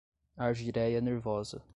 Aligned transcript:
argyreia 0.37 0.99
nervosa 0.99 1.61